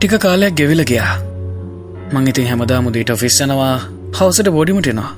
ටික 0.00 0.14
කාලයක් 0.18 0.54
ගෙවිල 0.58 0.80
ගියා. 0.90 1.14
මං 2.12 2.28
ඉතින් 2.30 2.46
හැමදා 2.50 2.80
මුදීට 2.84 3.10
ෆිස්සනවා 3.22 3.74
හවසට 4.18 4.48
බොඩිමටෙනවා 4.54 5.10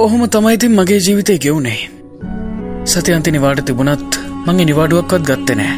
ඔහොම 0.00 0.22
තමයිඉතින් 0.34 0.72
මගේ 0.72 0.98
ජීවිතය 1.06 1.34
ගෙවුණේ 1.44 1.80
සති 2.84 3.32
නිවාට 3.36 3.62
තිබුණත් 3.66 4.12
මගේ 4.46 4.66
නිවාඩුවක්වත් 4.68 5.24
ගත්ත 5.30 5.56
නෑ 5.60 5.72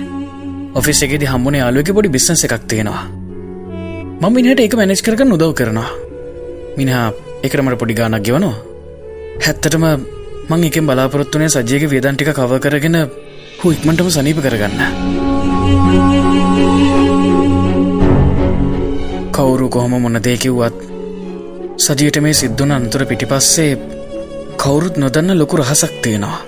ඔෆිස් 0.75 1.03
එකෙදි 1.07 1.31
හම්බුණේ 1.33 1.63
යාලුවක 1.63 1.91
පොඩි 1.97 2.09
බිස්නස 2.09 2.45
එකක් 2.47 2.65
තියෙනවා. 2.65 3.05
මම 4.21 4.33
මිනිහට 4.33 4.61
ඒක 4.61 4.75
මැනෙජ් 4.75 5.03
කරක 5.07 5.23
නොදව් 5.25 5.53
කරනවා. 5.55 5.91
මිනිහා 6.77 7.07
එකරමට 7.47 7.79
පොඩි 7.79 7.99
ගානක් 8.01 8.25
ගෙවනවා. 8.27 8.57
හැත්තටම 9.45 9.85
මං 10.51 10.65
එකෙන් 10.65 10.87
බලාපොරොත්තුනේ 10.89 11.51
සජයක 11.51 11.85
වේදන්ටික 11.87 12.35
කව 12.35 12.53
කරගෙන 12.59 12.99
හු 13.61 13.67
ඉක්මටම 13.71 14.09
සනීප 14.11 14.39
කරගන්න. 14.41 14.81
කවුරු 19.43 19.67
කොහොම 19.69 19.95
මොන 19.97 20.17
දේකිව්වත් 20.19 20.77
සජයට 21.79 22.17
මේ 22.19 22.35
සිද්ධුන 22.35 22.71
අන්තුර 22.71 23.03
පිටිපස්සේ 23.05 23.71
කවුරුත් 24.63 24.97
නොදන්න 24.97 25.39
ලොකු 25.39 25.57
රහසක් 25.57 25.95
තියෙනවා. 26.05 26.41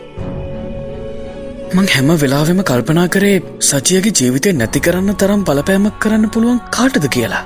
මං 1.74 1.86
හැම 1.86 2.10
වෙලාවෙම 2.14 2.60
කල්පනා 2.62 3.08
කරේ 3.08 3.36
සජයගේ 3.62 4.14
ජීවිතය 4.18 4.52
නැති 4.52 4.84
කරන්න 4.86 5.18
තරම් 5.20 5.42
බලපෑමක් 5.44 5.96
කරන්න 5.98 6.30
පුළුවන් 6.30 6.64
කාටද 6.70 7.06
කියලා. 7.08 7.44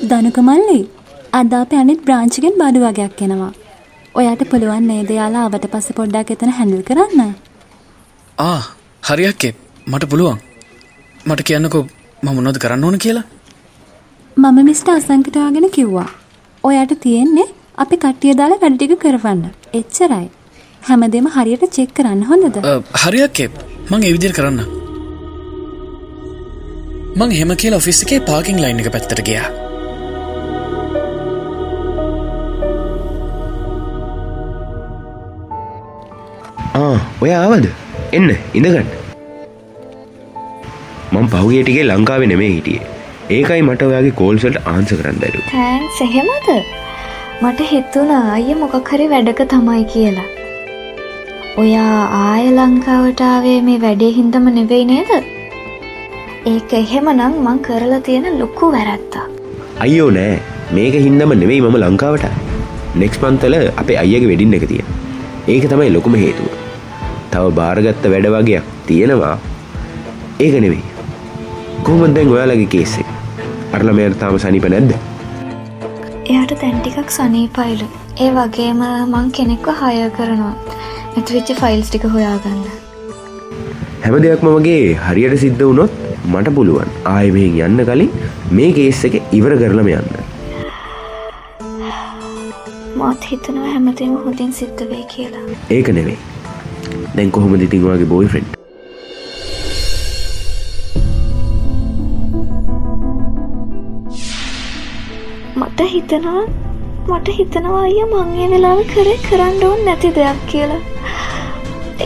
දනුකමල්ලි 0.00 0.80
අද 1.38 1.52
අප 1.60 1.72
අනිත් 1.80 2.00
බ්‍රාංචිගෙන් 2.06 2.54
බඩු 2.60 2.80
වගයක් 2.84 3.22
එනවා. 3.26 3.52
ඔයාට 4.18 4.42
පුළුවන් 4.50 4.86
නේද 4.90 5.10
යාලා 5.10 5.44
අවට 5.48 5.66
පස්ස 5.72 5.96
පොඩ්ඩක් 5.98 6.30
එතන 6.34 6.52
හැඳල් 6.58 6.82
කරන්න. 6.88 7.34
ආ 8.38 8.60
හරියක්කේ 9.08 9.52
මට 9.90 10.10
පුළුවන්. 10.12 10.38
මට 11.26 11.42
කියන්නකෝ 11.48 11.84
මම 12.22 12.34
මොනවද 12.36 12.58
කරන්න 12.64 12.84
ඕන 12.84 12.98
කියලා. 13.04 13.26
මම 14.36 14.58
මිස්ට 14.70 14.88
අසංකටවාගෙන 14.96 15.70
කිව්වා. 15.76 16.08
ඔයාට 16.64 16.94
තියෙන්නේ 17.04 17.48
අපි 17.84 17.96
කට්ටිය 18.04 18.38
දාලා 18.40 18.62
වැඩ 18.62 18.76
ටික 18.78 18.98
කරවන්න. 19.04 19.44
එච්චරයි. 19.78 20.26
හැමදේම 20.88 21.30
හරියට 21.36 21.70
චෙක් 21.76 21.94
කරන්න 21.96 22.26
හොඳද? 22.30 22.58
හරියක්කේ 23.04 23.48
මං 23.90 24.04
ඒ 24.06 24.12
විදිහට 24.16 24.38
කරන්න. 24.38 24.60
මං 27.18 27.32
එහෙම 27.32 27.56
කියලා 27.62 27.82
ඔෆිස් 27.82 28.04
එකේ 28.04 28.26
පාකින් 28.28 28.62
ලයින් 28.62 28.84
එක 28.84 28.94
පැත්තට 28.94 29.26
ගියා. 29.30 29.67
ඔය 36.76 37.30
ආවද? 37.40 37.66
එන්න 38.16 38.30
ඉඳගන්න. 38.58 38.88
මං 41.12 41.28
පහුගේටිගේ 41.32 41.84
ලංකාව 41.90 42.24
නෙමේ 42.32 42.50
හිටියේ. 42.54 42.86
ඒකයි 43.36 43.62
මට 43.66 43.88
ඔයාගේ 43.88 44.16
කෝල්සට 44.20 44.58
ආන්ස 44.72 44.92
කරන්න 44.98 45.20
දරු 45.22 45.40
තෑන් 45.52 45.86
සෙහෙමද 45.98 46.48
මට 47.42 47.68
හිතුන 47.70 48.12
අය 48.18 48.54
මොකක් 48.62 48.92
හරි 48.92 49.06
වැඩක 49.14 49.42
තමයි 49.54 49.84
කියලා. 49.94 50.28
ඔයා 51.62 51.96
ආය 52.20 52.44
ලංකාවටාවේ 52.58 53.58
මේ 53.70 53.78
වැඩේ 53.86 54.12
හින්දම 54.18 54.52
නෙවෙයි 54.58 54.84
නේද? 54.92 55.10
ඒක 56.52 56.72
එහෙම 56.82 57.10
නම් 57.16 57.40
මං 57.46 57.58
කරලා 57.68 58.04
තියෙන 58.10 58.38
ලොක්කු 58.42 58.72
වැරත්තා 58.76 59.26
අයියෝ 59.86 60.10
නෑ. 60.18 60.38
මේක 60.76 60.94
හින්දම 61.08 61.36
නෙවෙයි 61.42 61.64
මම 61.64 61.76
ලංකාවට. 61.84 62.30
නෙක්ස් 63.02 63.18
පන්තල 63.24 63.54
අපේ 63.80 64.00
අයගේ 64.04 64.28
වෙඩින්න 64.30 64.56
එක 64.58 64.64
තිය 64.70 64.84
ඒක 65.52 65.64
තමයි 65.72 65.90
ලොකුම 65.96 66.14
හේතුව 66.22 66.48
තව 67.32 67.54
භාරගත්ත 67.58 68.04
වැඩ 68.12 68.28
වගේයක් 68.34 68.66
තියෙනවා. 68.88 69.36
ඒක 70.44 70.56
නෙවෙයි. 70.64 70.84
කොහොමද 71.86 72.14
දැන් 72.16 72.34
ඔයාලගේ 72.34 72.68
කේස්සේ 72.74 73.06
අරළමයට 73.76 74.18
තාම 74.22 74.38
සනිප 74.44 74.66
නැද්ද? 74.74 74.92
එයාට 76.30 76.54
තැන්ටිකක් 76.62 77.10
සනීපයිලු 77.16 77.86
ඒ 78.24 78.30
වගේම 78.36 78.82
මං 79.12 79.30
කෙනෙක්ව 79.38 79.68
හය 79.80 80.08
කරනවා. 80.18 80.54
ඇතිවෙච්ච 81.16 81.52
ෆයිල්ස් 81.62 81.90
ටික 81.90 82.06
හොයාගන්න. 82.14 82.62
හැම 84.04 84.16
දෙයක්ම 84.24 84.50
වගේ 84.56 84.80
හරියට 85.06 85.36
සිද්ධ 85.44 85.64
වුණොත් 85.66 85.92
මට 86.32 86.54
පුළුවන්. 86.56 86.96
ආයමෙන් 87.14 87.60
යන්න 87.66 87.84
කලින් 87.90 88.10
මේ 88.58 88.72
කේස් 88.78 89.04
එක 89.10 89.20
ඉවර 89.40 89.58
කරලම 89.62 89.92
යන්න. 89.98 90.10
මාත් 93.02 93.30
හිතනවා 93.30 93.70
හැමතේම 93.74 94.18
හොඳින් 94.24 94.52
සිද්ධ 94.60 94.84
වේ 94.90 95.04
කියලා. 95.14 95.46
ඒක 95.76 95.94
නෙවෙයි 96.00 96.18
දැන් 97.16 97.30
කොහොම 97.36 97.54
ඉතින්වාගේ 97.66 98.08
බෝයි 98.12 98.28
ෆෙන්් 98.34 98.46
මට 105.60 105.80
හිතනවා 105.94 106.44
මට 107.08 107.28
හිතනවා 107.38 107.82
අය 107.88 107.98
මංගේ 108.12 108.48
වෙලාව 108.52 108.80
කරේ 108.92 109.18
කරන්න 109.26 109.62
ඕන් 109.70 109.84
නැති 109.88 110.10
දෙයක් 110.16 110.40
කියලා. 110.52 110.80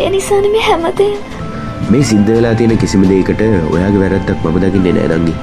ඒ 0.01 0.11
නිසාන 0.15 0.47
මේ 0.53 0.63
හැමතේ 0.69 1.13
මේ 1.91 2.03
සිද්ධ 2.11 2.31
වෙලා 2.35 2.55
තියෙන 2.61 2.79
කිසිම 2.85 3.03
දේකට 3.11 3.43
ඔයාගේ 3.73 4.01
වැරද්දක් 4.03 4.45
මම 4.45 4.59
දකින්නේ 4.63 4.95
නෑනංගි 4.99 5.35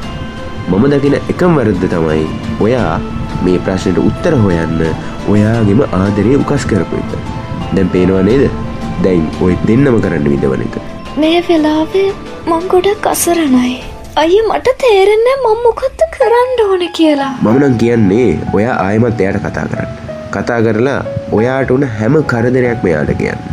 මම 0.70 0.86
දකින 0.94 1.18
එකම් 1.34 1.60
වැරද්ද 1.60 1.84
තමයි 1.94 2.24
ඔයා 2.68 2.96
මේ 3.44 3.60
ප්‍රශ්නයට 3.68 4.00
උත්තර 4.06 4.34
හොයන්න 4.46 4.82
ඔයාගෙම 5.34 5.82
ආදරය 6.00 6.34
උකස් 6.42 6.66
කරපු 6.72 6.96
එක. 7.04 7.12
දැන් 7.76 7.90
පේනවා 7.94 8.24
නේද 8.30 8.44
දැයින් 9.06 9.28
ඔය 9.46 9.54
දෙන්නම 9.68 9.98
කරන්න 10.06 10.28
විදවන 10.34 10.66
එක. 10.66 10.76
මේ 11.22 11.40
වෙලාවේ 11.50 12.08
මං 12.50 12.68
ගොඩක් 12.74 13.08
අසරණයි. 13.14 13.74
අය 14.22 14.36
මට 14.48 14.76
තේරෙන්නේ 14.84 15.38
මං 15.44 15.64
මොකක්ද 15.68 16.04
කරන්න 16.18 16.64
ඕන 16.66 16.84
කියලා. 17.00 17.32
මමනං 17.46 17.78
කියන්නේ 17.84 18.30
ඔයා 18.58 18.76
ආයමත් 18.88 19.24
එයට 19.28 19.40
කතා 19.46 19.66
කරන්න. 19.74 19.96
කතා 20.36 20.60
කරලා 20.68 21.00
ඔයාට 21.40 21.76
උන 21.78 21.88
හැම 22.00 22.22
කරදරයක් 22.34 22.86
මෙයාට 22.88 23.14
කියන්න. 23.24 23.50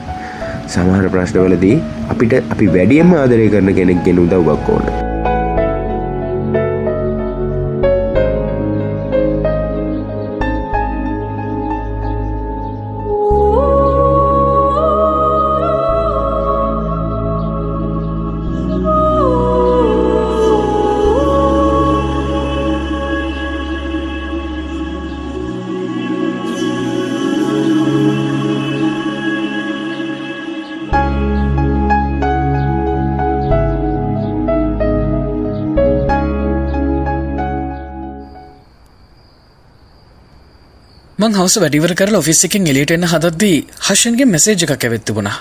සමහර 0.75 1.11
ප්‍රශ්නවලදී 1.17 1.77
අපිට 2.13 2.39
අපි 2.55 2.73
වැඩියම් 2.77 3.19
ආදරය 3.25 3.51
කරන 3.57 3.75
කෙනෙක් 3.81 4.01
ගෙන 4.07 4.25
උදව්වක් 4.25 4.73
ඕන 4.77 5.06
මං 41.19 41.33
හවස 41.33 41.55
වැඩිවර 41.61 41.93
කරලා 41.99 42.19
ඔෆිස් 42.23 42.41
එකෙන් 42.47 42.67
එලියට 42.71 42.91
එන්න 42.95 43.07
හදද්දී 43.11 43.59
හෂන්ගේ 43.87 44.27
මෙසේජ් 44.33 44.65
එකක් 44.65 44.85
ඇවිත් 44.89 45.05
තිබුණා. 45.09 45.39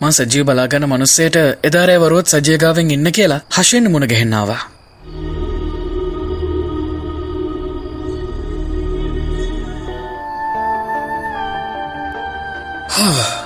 මං 0.00 0.14
සජීව 0.18 0.46
බලාගන්න 0.48 0.86
මනුස්සයට 0.92 1.36
එදාරෑ 1.68 1.98
වරුවත් 2.04 2.32
සජයගාවෙන් 2.32 2.94
ඉන්න 2.96 3.12
කියලා 3.18 3.40
හෂයෙන් 3.56 3.90
මුණ 3.92 4.08
ගැහෙන්නාවා. 4.14 4.62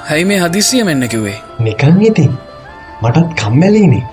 හැයි 0.09 0.25
මේ 0.25 0.41
හදිසිය 0.47 0.85
මෙන්න 0.85 1.09
කිව්වේ? 1.09 1.39
නිකං 1.59 2.03
ඉතින්. 2.11 2.33
මටත් 3.03 3.29
කම්මැලීනේ. 3.41 4.05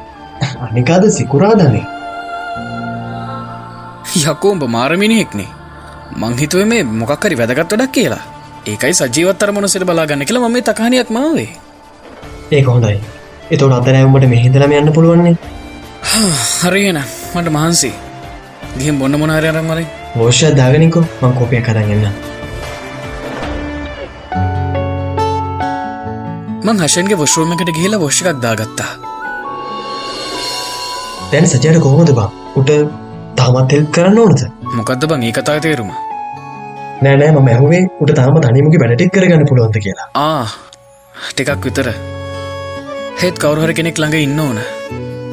අනිකාද 0.65 1.11
සිකුරාදනේ. 1.17 1.87
යකෝඹ 4.29 4.71
මාරමිනිහෙක්නේ 4.77 5.51
මංහිතුව 6.15 6.65
මේ 6.67 6.83
මොකක්කරි 6.99 7.35
වැදගත් 7.37 7.73
වඩක් 7.73 7.91
කියලා. 7.91 8.23
ඒකයි 8.67 8.93
සජීවත්තර 8.93 9.51
මොනසිට 9.51 9.85
බලාගන්න 9.85 10.25
කියලා 10.25 10.49
මම 10.49 10.57
තකානයක් 10.63 11.09
මාවේ. 11.09 11.49
ඒක 12.51 12.67
හොඳයි. 12.67 12.97
එතවට 13.51 13.77
අතරෑවමට 13.79 14.29
මෙහිදලම 14.33 14.71
යන්න 14.79 14.93
පුළුවන්නේ? 14.93 15.35
හරිගෙන 16.63 16.99
මට 17.35 17.49
මහන්සි. 17.49 17.91
ගිහම් 18.77 18.99
බොන්න 18.99 19.19
මොනාරය 19.21 19.47
අරම්මරයි 19.49 19.87
ෝෂ්‍ය 20.17 20.51
දාගනිකෝ. 20.59 21.05
මං 21.21 21.33
කෝපය 21.39 21.61
කරගන්න 21.61 22.05
මං 26.65 26.83
හෂන්ගේ 26.83 27.17
වොශ්‍රෝමකට 27.17 27.71
ගිහිලා 27.77 27.99
වෝෂ්කක් 27.99 28.29
දාගත්තා. 28.43 28.91
දැන් 31.31 31.47
සජයට 31.47 31.79
කොහොමද 31.85 32.11
බා 32.19 32.29
උට 32.55 32.69
තාමත් 33.37 33.71
හෙල්ප් 33.75 33.91
කරන්න 33.95 34.19
ඕනද? 34.19 34.41
මොකක්ද 34.77 35.07
බං? 35.09 35.23
ඒ 35.27 35.35
කතා 35.37 35.59
තේරුම? 35.65 35.91
නෑනෑ 37.01 37.31
ම 37.33 37.47
ඇහුවේ 37.53 37.81
උට 38.01 38.13
තාම 38.19 38.39
තනිමුගේ 38.45 38.81
වැඩටික් 38.83 39.13
කරගන්න 39.15 39.47
පුළුවන්ද 39.49 39.79
කියලා. 39.85 40.07
ආ 40.17 40.45
ටිකක් 41.29 41.65
විතර. 41.65 41.89
හෙත් 43.21 43.39
කවරුහර 43.43 43.73
කෙනෙක් 43.77 44.01
ළඟ 44.01 44.19
ඉන්න 44.25 44.39
ඕන. 44.39 44.59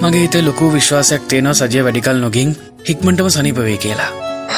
මගේ 0.02 0.22
හිතේ 0.24 0.46
ලොකු 0.46 0.70
විශ්වාසයක් 0.76 1.26
තියෙනවා 1.30 1.58
සජය 1.60 1.84
වැඩිකල් 1.86 2.22
නොගින් 2.24 2.54
හික්මටම 2.88 3.28
සනිපවේ 3.36 3.76
කියලා. 3.84 4.10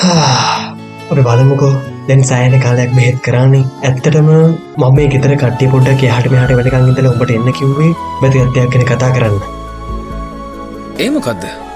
අප 1.11 1.19
බලමුකෝ. 1.27 1.73
දැන් 2.09 2.23
සෑන 2.25 2.55
කාලයක් 2.61 2.95
බෙහෙත් 2.99 3.19
කරන්නේ 3.27 3.65
ඇත්තටම 3.89 4.31
මම 4.79 5.03
ගෙතර 5.13 5.35
කට්ටි 5.35 5.73
පොඩ්ඩක් 5.75 6.07
හට 6.11 6.33
හට 6.37 6.57
වැඩකං 6.59 6.89
ඉතල 6.93 7.11
ඔබට 7.11 7.35
එන්න 7.37 7.53
කිව්වේ 7.59 7.91
බැති 8.23 8.47
අත්යක් 8.47 8.73
කෙන 8.73 8.89
කතා 8.89 9.13
කරන්න. 9.17 9.37
ඒමොකක්ද 10.99 11.72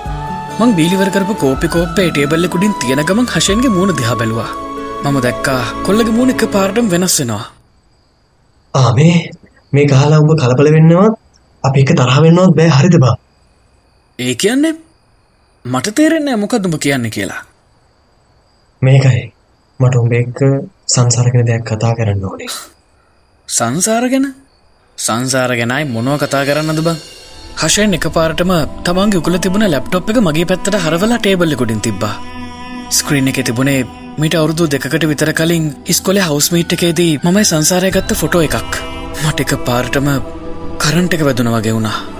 මං 0.58 0.70
බීලිවර 0.76 1.08
කරපු 1.10 1.34
කෝපි 1.34 1.68
කෝප්පේ 1.68 2.06
ටේබල්ල 2.08 2.46
කුඩින් 2.48 2.74
තියෙන 2.80 3.00
ගමන් 3.00 3.26
හශයන්ගේ 3.32 3.70
මූුණ 3.70 3.96
දිහා 3.96 4.14
බැලවා. 4.16 4.50
මම 5.02 5.16
දැක්කා 5.22 5.60
කොල්ලගේ 5.82 6.14
මූුණ 6.16 6.32
එක 6.34 6.44
පාරටම් 6.54 6.86
වෙනස් 6.90 7.16
වෙනවා. 7.20 7.44
ආමේ 8.74 9.16
මේ 9.72 9.86
කාලා 9.86 10.20
උඹ 10.22 10.32
කලබල 10.34 10.70
වෙන්නවත් 10.76 11.18
අප 11.64 11.76
එක 11.76 11.90
තරහවෙන්නවත් 11.92 12.56
බෑ. 12.58 12.70
හරිද 12.70 12.96
බා? 12.98 13.14
ඒ 14.18 14.34
කියන්නේ 14.36 14.72
මට 15.64 15.94
තේරෙන්නේ 15.94 16.36
මොකක් 16.36 16.56
දුඹ 16.58 16.78
කියන්න 16.78 17.10
කියලා. 17.10 17.42
මේකයි. 18.82 19.22
මට 19.80 19.94
උඹ 19.96 20.12
එක්ක 20.14 20.40
සංසාරගෙන 20.86 21.46
දෙයක් 21.46 21.64
කතා 21.64 21.92
කරන්න 21.94 22.24
ඕනේ. 22.24 22.50
සංසාර 23.48 24.08
ගැන? 24.08 24.26
සංසාර 24.98 25.52
ගැනයි 25.60 25.84
මොනව 25.86 26.16
කතා 26.18 26.44
කරන්නද 26.44 26.80
බං 26.80 26.98
හශයෙන් 27.56 27.96
එක 27.96 28.06
පාරටම 28.12 28.50
තමන්ගේ 28.84 29.20
උකුල 29.20 29.36
තිබුණ 29.38 29.66
ලැප්ටොප් 29.66 30.10
එක 30.12 30.18
මගේ 30.20 30.48
පැත්තට 30.50 30.76
හරවලා 30.78 31.18
ටේබල්ල 31.18 31.54
කොඩින් 31.54 31.80
තිබ්බා. 31.80 32.14
ස්ක්‍රීන් 32.90 33.30
එක 33.30 33.40
තිබුණේ 33.42 33.86
මිට 34.18 34.34
අවුරුදු 34.34 34.66
දෙකට 34.68 35.06
විතර 35.06 35.32
කලින් 35.32 35.70
ඉස්කොල 35.86 36.20
හවස්මීට් 36.20 36.76
එකේදී 36.76 37.12
මමයි 37.24 37.44
සංසාරය 37.44 37.90
ගත්ත 37.90 38.10
ෆොටෝ 38.14 38.42
එකක්. 38.42 38.82
මට 39.22 39.40
එක 39.40 39.56
පාරටම 39.64 40.12
කරන්ට 40.78 41.16
එක 41.16 41.24
වැදුන 41.24 41.52
වගේ 41.54 41.72
වුණා. 41.72 42.15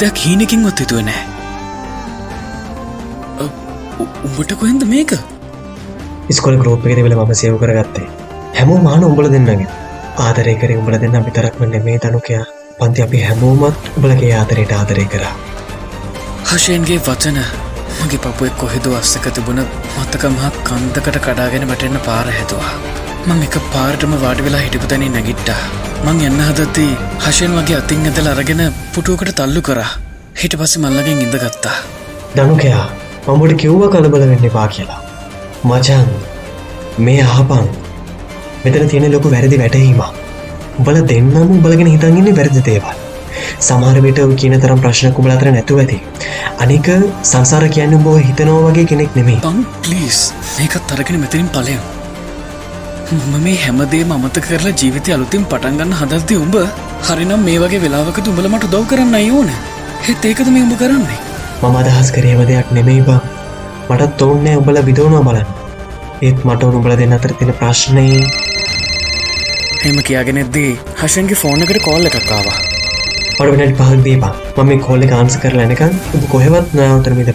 දෙයක් 0.00 0.22
හීනකින්වත් 0.24 0.80
හිතුව 0.84 1.00
නෑ 1.08 1.22
උඹට 4.28 4.52
කොහෙන්ද 4.60 4.84
මේක? 4.92 5.12
ස්කොල 6.36 6.56
ගරෝප් 6.60 6.86
එක 6.86 7.00
වෙල 7.06 7.16
ම 7.16 7.32
සයව 7.40 7.56
කරගත්තේ. 7.62 8.06
හැමෝ 8.58 8.78
මාන 8.86 9.06
උඹල 9.08 9.28
දෙන්නගේ. 9.34 9.66
ආදරය 10.24 10.54
කර 10.60 10.74
උඹල 10.80 10.98
දෙන්න 11.04 11.18
විතරක්ම 11.28 11.64
නෙමේ 11.72 11.98
තනුකයා. 12.04 12.44
පන්ති 12.78 13.04
අපි 13.06 13.24
හැමෝමත් 13.28 13.90
උඹලගේ 13.96 14.34
ආදරයට 14.40 14.76
ආදරය 14.78 15.06
කරා. 15.14 15.34
හශයෙන්ගේ 16.50 17.00
වචන 17.08 17.40
මගේ 18.02 18.22
පපුුවෙක් 18.24 18.56
කොහෙදු 18.62 18.94
අස්සක 19.00 19.26
තිබුණ 19.34 19.64
මත්තකමහක් 19.96 20.62
කන්දකට 20.70 21.20
කඩාගෙන 21.26 21.68
වැටෙන්න 21.72 22.00
පාර 22.06 22.26
හැතුවා 22.38 22.72
මං 23.28 23.40
එක 23.46 23.56
පාරටම 23.72 24.12
වාඩි 24.22 24.44
වෙලා 24.44 24.60
හිටිපතැනින් 24.64 25.12
නැගිට්ටා. 25.16 25.62
මං 26.04 26.20
එන්න 26.26 26.38
හදත්දී 26.44 26.92
හශයෙන් 27.24 27.56
වගේ 27.56 27.76
අතින් 27.78 28.06
ඇදල 28.10 28.28
අරගෙන 28.30 28.62
පුටුවකට 28.94 29.32
තල්ලු 29.40 29.62
කරා. 29.66 29.90
හිට 30.40 30.54
පස්ස 30.60 30.78
මල්ලගෙන් 30.84 31.20
ඉඳ 31.24 31.36
ගත්තා. 31.42 31.74
දනුකයා 32.36 32.84
මඹට 33.26 33.58
කිව්ව 33.62 33.82
කලබල 33.94 34.24
වෙන්න 34.30 34.46
පා 34.56 34.68
කියලා. 34.76 35.00
මචන් 35.70 36.06
මේ 37.06 37.26
ආපන් 37.34 37.68
මෙතන 38.64 38.88
තියෙන 38.94 39.08
ලොකු 39.16 39.34
වැරදි 39.34 39.60
වැටහීම 39.64 40.00
උබල 40.80 41.02
දෙන්නම 41.12 41.36
උබලගෙන 41.58 41.92
හිතන්ගන්නේ 41.94 42.36
වැරදි 42.40 42.64
දේවල්. 42.70 42.96
සමහරවිට 43.68 44.24
කියන 44.40 44.56
තරම් 44.64 44.82
ප්‍රශ්න 44.86 45.14
කුබල 45.18 45.36
අතර 45.36 45.52
නැතුව 45.58 45.84
ඇති. 45.84 46.00
අනික 46.64 46.88
සංසාර 47.32 47.68
කියන්න 47.76 48.00
බෝ 48.08 48.16
හිතනෝ 48.30 48.58
වගේ 48.66 48.88
කෙනෙක් 48.94 49.20
නෙමේ 49.20 49.38
පං 49.46 49.62
පලිස් 49.84 50.24
මේකත් 50.56 50.96
අරගෙන 50.96 51.24
මෙතරින් 51.26 51.54
පලයම් 51.56 51.97
මම 53.10 53.36
මේ 53.44 53.56
හැමදේ 53.64 54.04
මත 54.16 54.44
කරලා 54.46 54.74
ජීවිතය 54.80 55.14
අලුතින් 55.16 55.44
පටන්ගන්න 55.52 55.94
හදල්ති 56.00 56.40
උඹ 56.44 56.56
හරිනම් 57.08 57.32
මේ 57.46 57.58
වගේ 57.62 57.80
වෙලාවක 57.84 58.18
තුඹල 58.26 58.48
මට 58.50 58.72
දව් 58.74 58.82
කරන්න 58.90 59.18
අයෝන 59.20 59.54
හෙත් 60.08 60.26
ඒකද 60.30 60.50
මේ 60.54 60.64
උඹ 60.66 60.74
කරන්නේ? 60.82 61.20
මම 61.62 61.78
අදහස් 61.82 62.10
කරේම 62.16 62.42
දෙයක් 62.50 62.74
නෙමෙයි 62.78 63.06
බා. 63.08 63.20
මටත් 63.88 64.26
ඔවුන්නේ 64.26 64.58
උඹල 64.60 64.80
විදෝනවා 64.88 65.24
බලන්න. 65.28 65.54
ඒත් 66.26 66.38
මට 66.46 66.66
උනුඹල 66.68 66.94
දෙන්න 67.00 67.14
අතර 67.16 67.32
තියෙන 67.38 67.54
ප්‍රශ්නයේ 67.60 68.22
හෙම 69.82 69.98
කියාගෙනෙද්දී 70.06 70.70
හශන්ගේ 71.00 71.38
ෆෝන් 71.42 71.64
එකට 71.66 71.80
කෝල්ල 71.84 72.08
එකක්කාවා 72.10 72.56
මට 73.38 73.58
වෙනට 73.60 73.78
පහක් 73.80 73.98
දීපා 74.06 74.32
මම 74.64 74.82
කොල්ල 74.86 75.06
කාන්ස 75.12 75.38
කරලා 75.44 75.66
එනකන් 75.68 75.94
ඔබ 76.18 76.24
කොහෙවත් 76.34 76.74
නෑවතරමි 76.80 77.28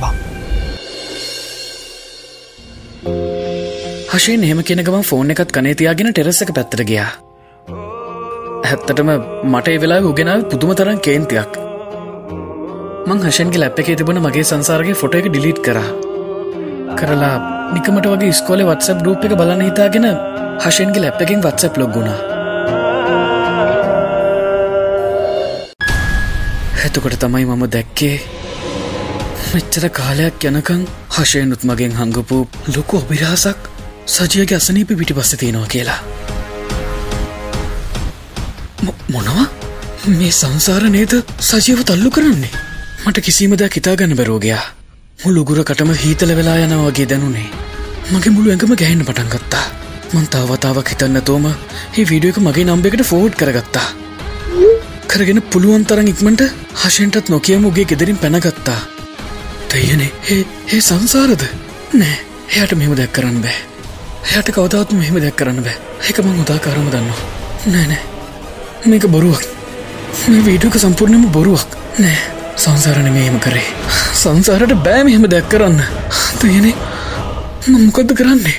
දෙපා 4.14 4.20
හශයෙන් 4.20 4.44
එහෙම 4.44 4.60
කෙනගම 4.62 4.98
ෆෝන් 5.02 5.32
එකත් 5.32 5.52
කනේ 5.52 5.74
තියාගෙන 5.74 6.10
ටෙරෙස 6.10 6.42
එක 6.44 6.50
පැත්තට 6.54 6.82
ගියා. 6.86 7.10
ඇත්තටම 8.64 9.10
මට 9.46 9.68
ඒ 9.68 9.80
වෙලා 9.80 10.02
උගෙනාව 10.02 10.44
පුදුම 10.52 10.72
තරම් 10.72 11.00
කේන්තියක්. 11.00 11.58
මං 13.08 13.24
හශන්ගේ 13.24 13.62
ලැප් 13.62 13.80
එකේ 13.80 13.96
තිබුණ 13.96 14.22
මගේ 14.22 14.44
සංසාරගේ 14.44 14.94
ෆොට 14.94 15.18
එක 15.20 15.30
ඩිලිට් 15.30 15.60
කරා. 15.60 15.90
කරලා 16.94 17.34
නිකමට 17.74 18.06
වගේ 18.06 18.38
ස්කෝල 18.40 18.62
වත්සප් 18.62 19.02
ගරුප් 19.02 19.26
එක 19.26 19.34
බලන්න 19.34 19.66
හිතාගෙන 19.66 20.08
හශන්ගේ 20.62 21.04
ලැප් 21.04 21.26
එකින් 21.26 21.42
වත්සප් 21.42 21.74
ලොග්ගුණා 21.78 22.20
එතකොට 26.86 27.18
තමයි 27.18 27.46
මම 27.48 27.68
දැක්කේ 27.68 28.16
මෙච්චර 29.52 29.86
කාලයක් 29.92 30.50
යනකං 30.50 30.90
හශයනුත් 31.14 31.62
මගෙන් 31.64 31.94
හංගපු 31.94 32.44
ලොකු 32.70 33.02
අභිරහසක්. 33.02 33.73
සජයගේ 34.08 34.56
අසනීප 34.56 34.88
පිටි 34.88 35.14
පස්ස 35.14 35.36
තියෙනවා 35.36 35.66
කියලා. 35.66 36.00
මො- 38.84 38.96
මොනවා? 39.12 39.48
මේ 40.08 40.30
සංසාර 40.30 40.84
නේද 40.84 41.24
සජීව 41.40 41.82
තල්ලු 41.82 42.10
කරන්නේ? 42.10 42.50
මට 43.08 43.20
කිසිම 43.20 43.56
දෙයක් 43.56 43.76
හිතාගන්න 43.76 44.16
බැරෝගයා 44.16 44.62
මුළුගුර 45.26 45.64
කටම 45.64 45.92
හීතල 45.92 46.36
වෙලා 46.36 46.58
යන 46.58 46.74
වගේ 46.74 47.06
දැනුනේ. 47.06 47.46
මගේ 48.12 48.30
මුළු 48.30 48.50
ඇඟම 48.50 48.76
ගැහෙන්න 48.76 49.06
පටන් 49.06 49.30
ගත්තා. 49.30 49.64
මං 50.14 50.26
තාවතාවක් 50.26 50.90
හිතන්න 50.90 51.22
තෝම 51.22 51.46
ඒ 51.98 52.06
වීඩියෝ 52.10 52.30
එක 52.30 52.38
මගේ 52.38 52.64
නම්බෙකට 52.64 53.02
ෆෝඩ් 53.02 53.34
කරගත්තා. 53.34 53.88
කරගෙන 55.08 55.42
පුළුවන් 55.42 55.84
තරන් 55.84 56.08
ඉක්මට 56.08 56.42
හශෙන්ටත් 56.86 57.30
නොකියම 57.30 57.66
උගේ 57.66 57.84
ගෙදරින් 57.84 58.18
පැනගත්තා. 58.18 58.80
තයනේ 59.70 60.12
ඒ 60.32 60.46
ඒ 60.74 60.80
සංසාරද? 60.80 61.44
නෑ 61.94 62.18
එයට 62.56 62.74
මෙම 62.74 62.96
දැක් 62.96 63.14
කරන්න 63.14 63.42
බෑ. 63.42 63.73
එයට 64.32 64.50
කවදත් 64.56 64.96
මෙහෙම 64.98 65.20
දැක් 65.22 65.36
කරන්න 65.36 65.64
බෑ. 65.64 65.78
එක 66.10 66.20
මං 66.24 66.42
උදා 66.44 66.60
කරම 66.64 66.88
දන්නවා 66.90 67.42
නෑනෑ 67.66 68.14
මේක 68.86 69.08
බොරුවක්. 69.08 69.44
මේ 70.28 70.44
වීඩුවක 70.48 70.80
සම්පූර්ණයම 70.80 71.28
බොරුවක්. 71.32 71.78
නෑ. 72.00 72.18
සංසාරණ 72.56 73.12
මෙහෙම 73.14 73.40
කරේ. 73.40 73.68
සංසාරට 74.14 74.76
බෑ 74.84 75.04
මෙහෙම 75.04 75.28
දැක් 75.30 75.48
කරන්න. 75.50 75.80
තයනේ 76.40 76.76
මං 77.68 77.86
මොකක්ද 77.88 78.12
කරන්නේ? 78.16 78.58